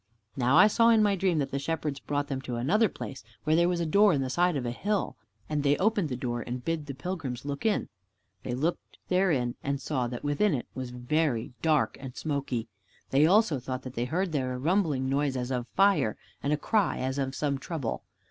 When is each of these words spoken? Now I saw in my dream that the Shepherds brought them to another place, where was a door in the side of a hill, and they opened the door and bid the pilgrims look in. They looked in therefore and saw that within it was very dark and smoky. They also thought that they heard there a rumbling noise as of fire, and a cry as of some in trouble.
Now 0.35 0.57
I 0.57 0.65
saw 0.65 0.89
in 0.89 1.03
my 1.03 1.15
dream 1.15 1.37
that 1.37 1.51
the 1.51 1.59
Shepherds 1.59 1.99
brought 1.99 2.27
them 2.27 2.41
to 2.41 2.55
another 2.55 2.89
place, 2.89 3.23
where 3.43 3.69
was 3.69 3.79
a 3.79 3.85
door 3.85 4.13
in 4.13 4.21
the 4.23 4.31
side 4.31 4.55
of 4.55 4.65
a 4.65 4.71
hill, 4.71 5.15
and 5.47 5.61
they 5.61 5.77
opened 5.77 6.09
the 6.09 6.15
door 6.15 6.41
and 6.41 6.65
bid 6.65 6.87
the 6.87 6.95
pilgrims 6.95 7.45
look 7.45 7.67
in. 7.67 7.87
They 8.41 8.55
looked 8.55 8.79
in 8.93 8.99
therefore 9.15 9.53
and 9.61 9.79
saw 9.79 10.07
that 10.07 10.23
within 10.23 10.55
it 10.55 10.65
was 10.73 10.89
very 10.89 11.53
dark 11.61 11.97
and 11.99 12.17
smoky. 12.17 12.67
They 13.11 13.27
also 13.27 13.59
thought 13.59 13.83
that 13.83 13.93
they 13.93 14.05
heard 14.05 14.31
there 14.31 14.55
a 14.55 14.57
rumbling 14.57 15.07
noise 15.07 15.37
as 15.37 15.51
of 15.51 15.67
fire, 15.67 16.17
and 16.41 16.51
a 16.51 16.57
cry 16.57 16.97
as 16.97 17.19
of 17.19 17.35
some 17.35 17.53
in 17.53 17.59
trouble. 17.59 18.01